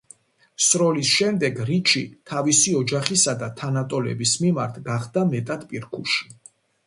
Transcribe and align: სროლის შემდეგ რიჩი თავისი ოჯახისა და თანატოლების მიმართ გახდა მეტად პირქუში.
სროლის 0.67 1.09
შემდეგ 1.17 1.59
რიჩი 1.67 2.01
თავისი 2.31 2.73
ოჯახისა 2.79 3.35
და 3.43 3.51
თანატოლების 3.61 4.33
მიმართ 4.45 4.83
გახდა 4.89 5.27
მეტად 5.37 5.69
პირქუში. 5.75 6.27